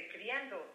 [0.00, 0.71] Criando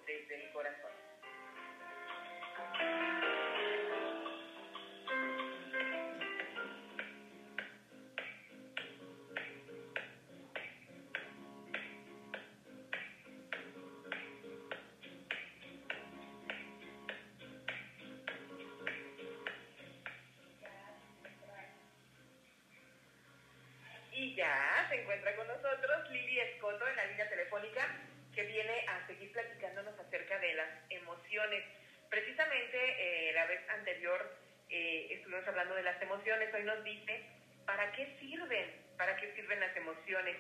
[32.57, 34.35] Precisamente eh, la vez anterior
[34.69, 37.23] eh, estuvimos hablando de las emociones, hoy nos dice
[37.67, 40.37] para qué sirven, para qué sirven las emociones.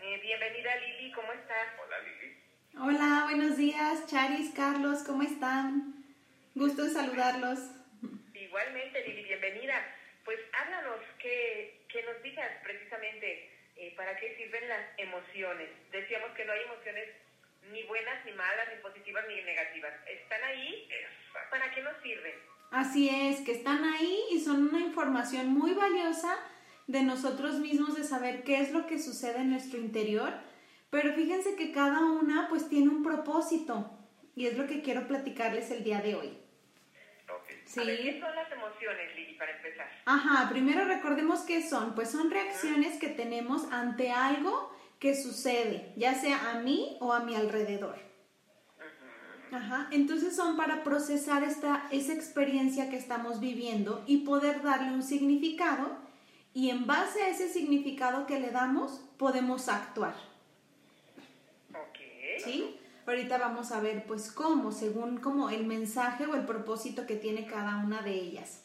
[0.00, 1.68] Eh, bienvenida Lili, ¿cómo estás?
[1.84, 2.38] Hola Lili.
[2.74, 6.06] Hola, buenos días, Charis, Carlos, ¿cómo están?
[6.54, 7.58] Gusto en saludarlos.
[8.32, 9.94] Igualmente Lili, bienvenida.
[10.24, 15.68] Pues háblanos, que, que nos digas precisamente eh, para qué sirven las emociones.
[15.90, 17.08] Decíamos que no hay emociones
[17.72, 19.92] ni buenas, ni malas, ni positivas, ni negativas.
[20.06, 20.88] Están ahí.
[21.50, 22.34] ¿Para qué nos sirven?
[22.70, 26.36] Así es, que están ahí y son una información muy valiosa
[26.86, 30.32] de nosotros mismos, de saber qué es lo que sucede en nuestro interior.
[30.90, 33.90] Pero fíjense que cada una pues tiene un propósito
[34.34, 36.38] y es lo que quiero platicarles el día de hoy.
[37.28, 37.50] Ok.
[37.66, 37.80] Sí.
[37.84, 39.88] Ver, ¿qué son las emociones, Lili, para empezar?
[40.06, 41.94] Ajá, primero recordemos qué son.
[41.94, 47.20] Pues son reacciones que tenemos ante algo que sucede, ya sea a mí o a
[47.20, 48.07] mi alrededor.
[49.50, 55.02] Ajá, entonces son para procesar esta, esa experiencia que estamos viviendo y poder darle un
[55.02, 55.96] significado
[56.52, 60.14] y en base a ese significado que le damos podemos actuar,
[61.70, 61.98] Ok.
[62.44, 62.76] ¿sí?
[63.06, 67.46] Ahorita vamos a ver pues cómo, según como el mensaje o el propósito que tiene
[67.46, 68.64] cada una de ellas.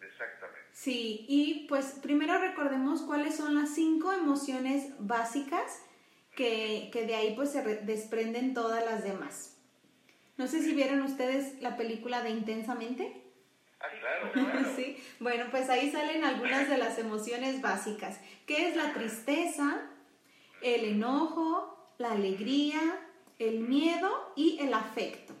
[0.00, 0.60] Exactamente.
[0.72, 5.78] Sí, y pues primero recordemos cuáles son las cinco emociones básicas
[6.34, 9.51] que, que de ahí pues se re- desprenden todas las demás.
[10.42, 13.22] No sé si vieron ustedes la película de Intensamente.
[13.78, 14.68] Ah, claro, claro.
[14.76, 19.82] Sí, bueno, pues ahí salen algunas de las emociones básicas, que es la tristeza,
[20.60, 22.80] el enojo, la alegría,
[23.38, 25.32] el miedo y el afecto.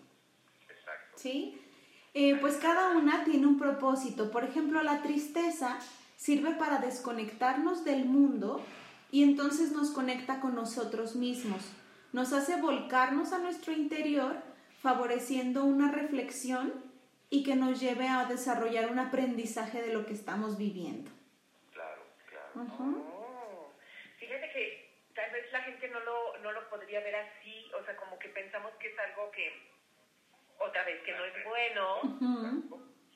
[0.70, 1.16] Exacto.
[1.16, 1.60] ¿sí?
[2.14, 4.30] Eh, pues cada una tiene un propósito.
[4.30, 5.80] Por ejemplo, la tristeza
[6.16, 8.64] sirve para desconectarnos del mundo
[9.10, 11.60] y entonces nos conecta con nosotros mismos.
[12.12, 14.51] Nos hace volcarnos a nuestro interior,
[14.82, 16.84] favoreciendo una reflexión
[17.30, 21.10] y que nos lleve a desarrollar un aprendizaje de lo que estamos viviendo.
[21.72, 22.50] Claro, claro.
[22.76, 23.72] Oh,
[24.18, 27.96] fíjate que tal vez la gente no lo, no lo podría ver así, o sea,
[27.96, 29.52] como que pensamos que es algo que,
[30.58, 32.18] otra vez, que no es bueno,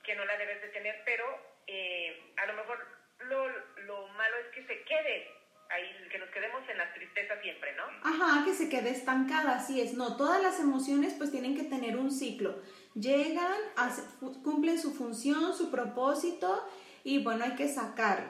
[0.02, 1.24] que no la debes de tener, pero
[1.66, 2.86] eh, a lo mejor
[3.20, 3.48] lo,
[3.82, 5.28] lo malo es que se quede
[5.70, 7.65] ahí, que nos quedemos en la tristeza siempre.
[8.08, 9.94] Ajá, que se quede estancada, así es.
[9.94, 12.54] No, todas las emociones pues tienen que tener un ciclo.
[12.94, 14.02] Llegan, hace-
[14.44, 16.62] cumplen su función, su propósito
[17.02, 18.28] y bueno, hay que sacarlo,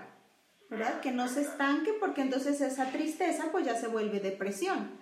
[0.71, 1.01] ¿verdad?
[1.03, 4.93] Que no se estanque porque entonces esa tristeza pues ya se vuelve depresión.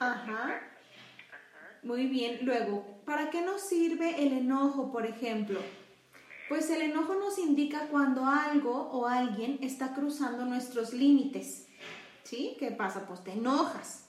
[0.00, 0.60] Ajá.
[1.84, 5.60] Muy bien, luego, ¿para qué nos sirve el enojo, por ejemplo?
[6.48, 11.68] Pues el enojo nos indica cuando algo o alguien está cruzando nuestros límites.
[12.30, 12.54] ¿Sí?
[12.60, 13.06] ¿Qué pasa?
[13.08, 14.04] Pues te enojas.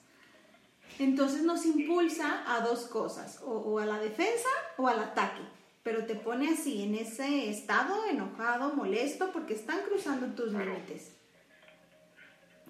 [0.99, 5.41] Entonces nos impulsa a dos cosas, o, o a la defensa o al ataque.
[5.81, 10.65] Pero te pone así, en ese estado enojado, molesto, porque están cruzando tus Claro.
[10.65, 11.13] límites.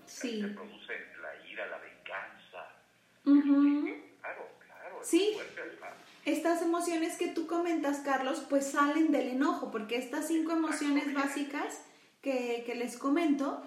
[0.06, 0.42] Sí.
[0.56, 2.70] produce la ira, la venganza.
[3.26, 3.90] Ujú.
[4.22, 5.02] Claro, claro.
[5.02, 5.38] es Sí.
[6.24, 11.82] Estas emociones que tú comentas, Carlos, pues salen del enojo, porque estas cinco emociones básicas
[12.22, 13.62] que, que les comento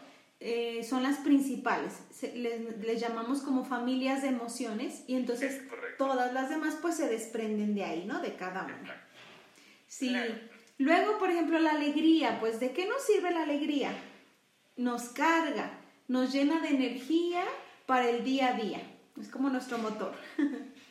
[0.47, 1.94] eh, son las principales.
[2.12, 5.62] Se- les, les llamamos como familias de emociones y entonces
[5.97, 8.21] todas las demás pues se desprenden de ahí, ¿no?
[8.21, 9.06] De cada una.
[9.86, 10.10] Sí.
[10.10, 10.34] Claro.
[10.77, 13.92] Luego, por ejemplo, la alegría, pues ¿de qué nos sirve la alegría?
[14.77, 15.78] Nos carga,
[16.09, 17.42] nos llena de energía
[17.86, 18.83] para el día a día.
[19.21, 20.15] Es como nuestro motor.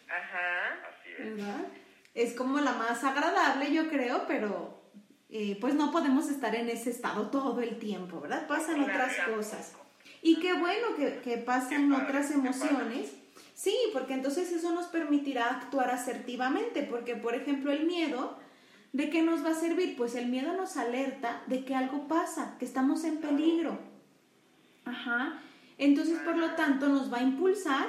[0.08, 0.80] Ajá.
[0.90, 1.20] Así es.
[1.38, 1.66] ¿verdad?
[2.16, 4.73] Es como la más agradable, yo creo, pero
[5.36, 8.48] eh, pues no podemos estar en ese estado todo el tiempo, ¿verdad?
[8.48, 9.72] Pasan otras cosas.
[10.22, 13.12] Y qué bueno que, que pasen otras emociones.
[13.56, 18.38] Sí, porque entonces eso nos permitirá actuar asertivamente, porque por ejemplo el miedo,
[18.92, 19.96] ¿de qué nos va a servir?
[19.98, 23.80] Pues el miedo nos alerta de que algo pasa, que estamos en peligro.
[24.86, 25.40] Ajá.
[25.80, 27.88] Entonces, por lo tanto, nos va a impulsar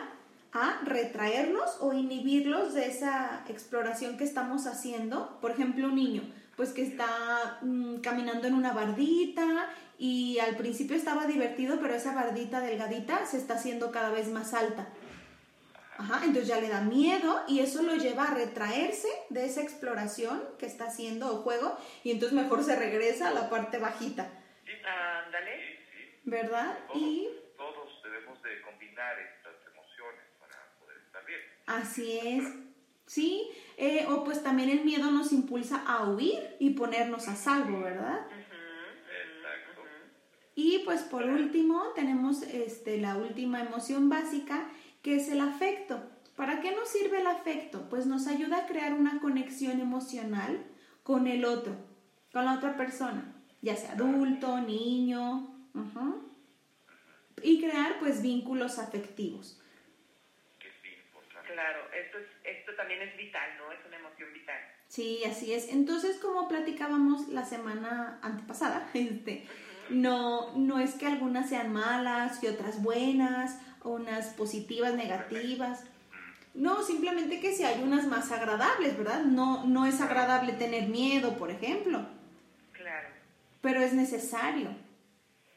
[0.52, 5.38] a retraernos o inhibirlos de esa exploración que estamos haciendo.
[5.42, 6.22] Por ejemplo, un niño,
[6.56, 9.68] pues que está mm, caminando en una bardita
[9.98, 14.54] y al principio estaba divertido, pero esa bardita delgadita se está haciendo cada vez más
[14.54, 14.88] alta.
[15.96, 20.42] Ajá, entonces ya le da miedo y eso lo lleva a retraerse de esa exploración
[20.58, 24.28] que está haciendo o juego y entonces mejor se regresa a la parte bajita,
[25.24, 25.56] Ándale.
[25.56, 26.20] Sí, sí.
[26.24, 26.76] ¿verdad?
[26.88, 31.40] Todos, Y todos debemos de combinar estas emociones para poder estar bien.
[31.66, 32.44] así es,
[33.06, 33.48] ¿sí?
[33.76, 38.26] Eh, o pues también el miedo nos impulsa a huir y ponernos a salvo, ¿verdad?
[38.30, 39.82] Exacto.
[40.54, 44.68] Y pues por último tenemos este, la última emoción básica
[45.02, 46.02] que es el afecto.
[46.36, 47.88] ¿Para qué nos sirve el afecto?
[47.88, 50.64] Pues nos ayuda a crear una conexión emocional
[51.02, 51.76] con el otro,
[52.32, 55.54] con la otra persona, ya sea adulto, niño,
[57.42, 59.60] y crear pues vínculos afectivos.
[60.58, 61.43] Que es bien importante.
[61.54, 62.26] Claro, esto, es,
[62.58, 63.70] esto también es vital, ¿no?
[63.70, 64.58] Es una emoción vital.
[64.88, 65.68] Sí, así es.
[65.68, 69.46] Entonces, como platicábamos la semana antepasada, este,
[69.88, 75.84] no, no es que algunas sean malas y otras buenas, o unas positivas, negativas.
[76.54, 79.20] No, simplemente que si hay unas más agradables, ¿verdad?
[79.22, 82.06] No, no es agradable tener miedo, por ejemplo,
[82.72, 83.08] Claro.
[83.60, 84.70] pero es necesario.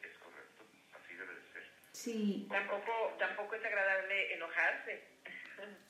[0.04, 0.64] Es correcto.
[0.94, 1.64] Así debe de ser.
[1.92, 5.04] Sí, Tampoco, tampoco es agradable enojarse.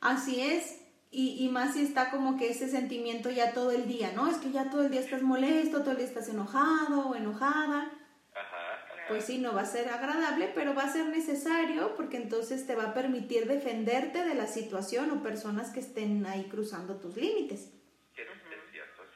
[0.00, 0.80] así es.
[1.10, 4.28] Y, y más si está como que ese sentimiento ya todo el día, ¿no?
[4.28, 7.90] Es que ya todo el día estás molesto, todo el día estás enojado o enojada.
[8.34, 9.06] Ajá.
[9.08, 12.74] Pues sí, no va a ser agradable, pero va a ser necesario porque entonces te
[12.74, 17.70] va a permitir defenderte de la situación o personas que estén ahí cruzando tus límites.
[18.14, 18.36] Cierto.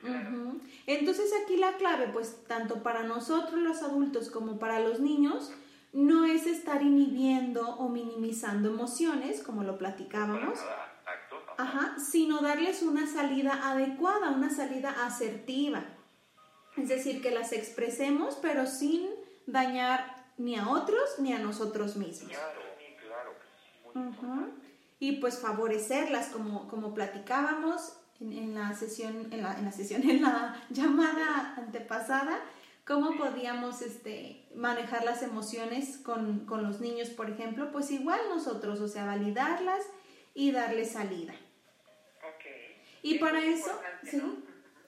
[0.03, 0.61] Ujú.
[0.87, 5.53] Entonces aquí la clave, pues tanto para nosotros los adultos como para los niños,
[5.93, 10.59] no es estar inhibiendo o minimizando emociones, como lo platicábamos.
[11.57, 15.85] Ajá, sino darles una salida adecuada, una salida asertiva.
[16.77, 19.09] Es decir, que las expresemos, pero sin
[19.47, 22.33] dañar ni a otros ni a nosotros mismos.
[23.95, 24.49] Ujú.
[24.99, 30.03] Y pues favorecerlas, como, como platicábamos en, en la sesión, en la, en la sesión,
[30.09, 32.39] en la llamada antepasada,
[32.87, 38.81] cómo podíamos este, manejar las emociones con, con los niños, por ejemplo, pues igual nosotros,
[38.81, 39.85] o sea, validarlas
[40.35, 41.35] y darles salida.
[42.19, 42.45] Ok.
[43.03, 44.37] Y para es eso, sí, ¿no?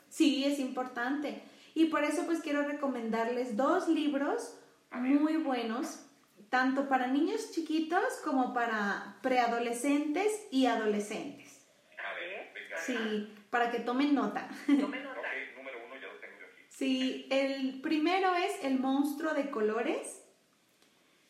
[0.09, 1.43] sí, es importante.
[1.75, 4.59] Y por eso pues quiero recomendarles dos libros
[4.91, 6.05] muy buenos,
[6.51, 11.67] tanto para niños chiquitos como para preadolescentes y adolescentes.
[11.99, 12.79] A ver, venga.
[12.79, 14.49] Sí, para que tomen nota.
[14.67, 15.21] Tome nota.
[15.23, 16.62] Ok, número uno ya lo tengo yo aquí.
[16.77, 20.23] Sí, el primero es El monstruo de colores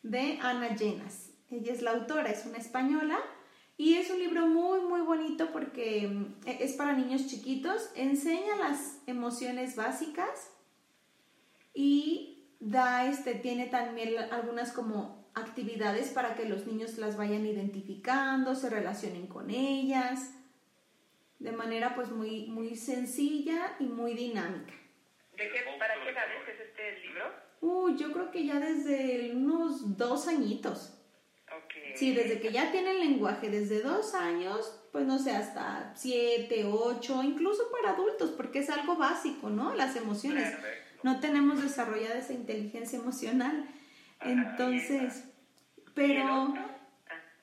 [0.01, 1.31] de Ana Llenas.
[1.51, 3.19] Ella es la autora, es una española
[3.75, 8.99] y es un libro muy muy bonito porque mm, es para niños chiquitos, enseña las
[9.05, 10.49] emociones básicas
[11.73, 18.55] y da este tiene también algunas como actividades para que los niños las vayan identificando,
[18.55, 20.31] se relacionen con ellas
[21.39, 24.73] de manera pues muy muy sencilla y muy dinámica.
[25.37, 27.25] ¿De qué, ¿Para qué edades es este libro?
[27.61, 30.99] Uh, yo creo que ya desde unos dos añitos.
[31.95, 37.21] Sí, desde que ya tienen lenguaje, desde dos años, pues no sé, hasta siete, ocho,
[37.21, 39.75] incluso para adultos, porque es algo básico, ¿no?
[39.75, 40.49] Las emociones.
[40.49, 40.99] Perfecto.
[41.03, 43.67] No tenemos desarrollada esa inteligencia emocional.
[44.21, 45.23] Entonces,
[45.75, 46.25] ¿Y el pero?
[46.25, 46.79] Ah,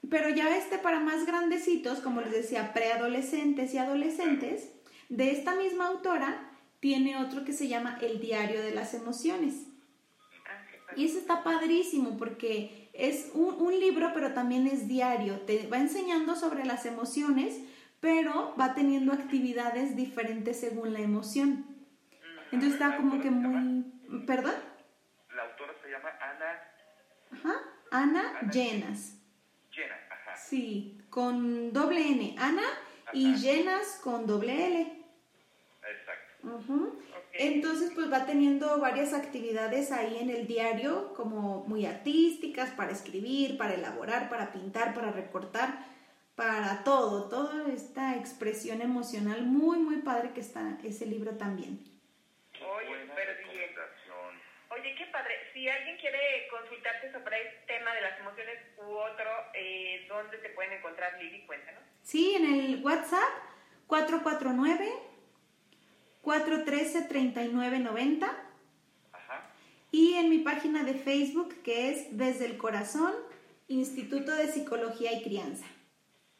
[0.08, 4.72] pero ya este para más grandecitos, como les decía, preadolescentes y adolescentes,
[5.08, 6.49] de esta misma autora,
[6.80, 9.66] tiene otro que se llama El diario de las emociones.
[10.46, 11.00] ah, padre.
[11.02, 15.40] Y eso está padrísimo porque es un, un libro, pero también es diario.
[15.40, 17.60] Te va enseñando sobre las emociones,
[18.00, 21.66] pero va teniendo actividades diferentes según la emoción.
[22.52, 23.84] Entonces está como que muy...
[24.26, 24.54] ¿Perdón?
[25.36, 26.70] La autora se llama Ana
[27.30, 27.54] Ajá.
[27.92, 29.18] Ana Llenas.
[29.72, 29.94] Llena.
[30.10, 30.36] Ajá.
[30.36, 32.34] Sí, con doble N.
[32.38, 32.62] Ana
[33.12, 33.34] y.
[33.36, 34.99] Llenas con doble L.
[36.44, 37.20] Ok.
[37.32, 43.56] Entonces, pues va teniendo varias actividades ahí en el diario, como muy artísticas, para escribir,
[43.56, 45.78] para elaborar, para pintar, para recortar,
[46.34, 51.78] para todo, toda esta expresión emocional muy, muy padre que está ese libro también.
[52.54, 53.70] Oye, súper bien.
[54.70, 55.34] Oye, qué padre.
[55.52, 60.50] Si alguien quiere consultarte sobre este tema de las emociones u otro, eh, ¿dónde te
[60.50, 61.44] pueden encontrar, Lili?
[61.46, 61.82] Cuéntanos.
[62.02, 63.50] Sí, en el WhatsApp
[66.24, 68.30] 449-413-3990
[69.12, 69.50] Ajá.
[69.90, 73.12] y en mi página de Facebook que es Desde el Corazón,
[73.68, 75.66] Instituto de Psicología y Crianza.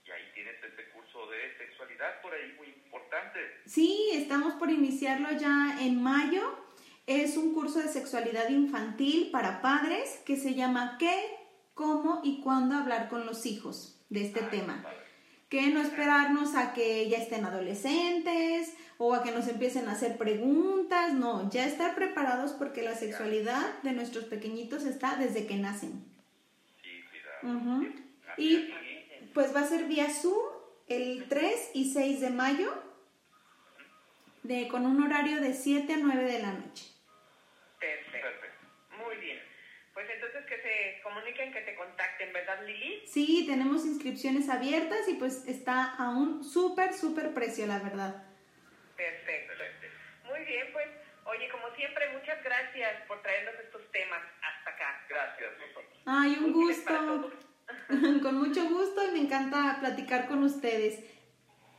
[0.07, 3.39] Y ahí tienes este curso de sexualidad por ahí muy importante.
[3.67, 6.43] Sí, estamos por iniciarlo ya en mayo.
[7.07, 11.15] Es un curso de sexualidad infantil para padres que se llama ¿Qué,
[11.75, 13.97] cómo y cuándo hablar con los hijos?
[14.11, 14.83] de este Ay, tema.
[14.83, 14.99] padre.
[15.51, 20.17] Que no esperarnos a que ya estén adolescentes o a que nos empiecen a hacer
[20.17, 26.03] preguntas, no, ya estar preparados porque la sexualidad de nuestros pequeñitos está desde que nacen.
[26.83, 26.91] Sí,
[27.43, 27.83] cuidado.
[28.39, 28.71] Y es.
[29.35, 32.73] pues va a ser vía Zoom el 3 y 6 de mayo
[34.43, 36.85] de, con un horario de 7 a 9 de la noche.
[40.15, 43.03] Entonces que se comuniquen, que te contacten, ¿verdad, Lili?
[43.07, 48.25] Sí, tenemos inscripciones abiertas y pues está a un súper, súper precio, la verdad.
[48.97, 49.53] Perfecto.
[50.29, 50.87] Muy bien, pues,
[51.25, 55.05] oye, como siempre, muchas gracias por traernos estos temas hasta acá.
[55.09, 56.03] Gracias, Lili.
[56.07, 57.33] Ay, un gusto.
[58.23, 61.05] Con mucho gusto y me encanta platicar con ustedes.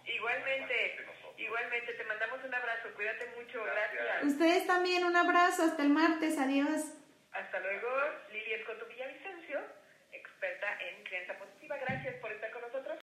[0.05, 1.35] Igualmente, nosotros.
[1.37, 4.03] igualmente, te mandamos un abrazo, cuídate mucho, Gracias.
[4.03, 4.31] gracias.
[4.31, 6.93] Ustedes también, un abrazo, hasta el martes, adiós.
[7.33, 7.89] Hasta luego.